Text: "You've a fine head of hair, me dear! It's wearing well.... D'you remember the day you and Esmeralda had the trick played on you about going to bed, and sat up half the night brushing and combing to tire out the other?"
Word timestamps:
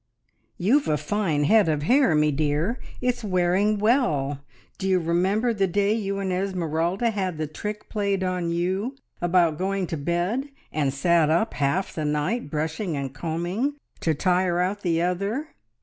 "You've 0.57 0.87
a 0.87 0.97
fine 0.97 1.43
head 1.43 1.69
of 1.69 1.83
hair, 1.83 2.15
me 2.15 2.31
dear! 2.31 2.79
It's 3.01 3.23
wearing 3.23 3.77
well.... 3.77 4.39
D'you 4.79 4.97
remember 4.97 5.53
the 5.53 5.67
day 5.67 5.93
you 5.93 6.17
and 6.17 6.33
Esmeralda 6.33 7.11
had 7.11 7.37
the 7.37 7.45
trick 7.45 7.87
played 7.87 8.23
on 8.23 8.49
you 8.49 8.95
about 9.21 9.59
going 9.59 9.85
to 9.85 9.97
bed, 9.97 10.49
and 10.73 10.91
sat 10.91 11.29
up 11.29 11.53
half 11.53 11.93
the 11.93 12.03
night 12.03 12.49
brushing 12.49 12.97
and 12.97 13.13
combing 13.13 13.75
to 13.99 14.15
tire 14.15 14.59
out 14.59 14.81
the 14.81 15.03
other?" 15.03 15.49